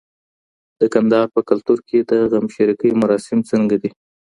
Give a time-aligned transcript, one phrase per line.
[0.79, 3.89] د کندهار په کلتور کي د غمشریکۍ مراسم څنګه وي؟